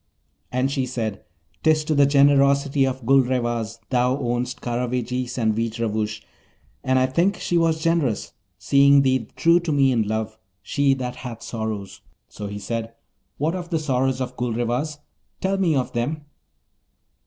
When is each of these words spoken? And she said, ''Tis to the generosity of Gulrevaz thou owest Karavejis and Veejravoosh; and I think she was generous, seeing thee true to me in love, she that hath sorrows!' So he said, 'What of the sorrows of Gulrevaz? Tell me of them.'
And 0.51 0.71
she 0.71 0.87
said, 0.87 1.21
''Tis 1.63 1.85
to 1.85 1.93
the 1.93 2.07
generosity 2.07 2.87
of 2.87 3.05
Gulrevaz 3.05 3.77
thou 3.91 4.17
owest 4.17 4.59
Karavejis 4.59 5.37
and 5.37 5.53
Veejravoosh; 5.55 6.23
and 6.83 6.97
I 6.97 7.05
think 7.05 7.37
she 7.37 7.55
was 7.55 7.83
generous, 7.83 8.33
seeing 8.57 9.03
thee 9.03 9.27
true 9.35 9.59
to 9.59 9.71
me 9.71 9.91
in 9.91 10.07
love, 10.07 10.39
she 10.63 10.95
that 10.95 11.17
hath 11.17 11.43
sorrows!' 11.43 12.01
So 12.29 12.47
he 12.47 12.57
said, 12.57 12.95
'What 13.37 13.53
of 13.53 13.69
the 13.69 13.77
sorrows 13.77 14.19
of 14.21 14.35
Gulrevaz? 14.37 14.97
Tell 15.39 15.59
me 15.59 15.75
of 15.75 15.93
them.' 15.93 16.25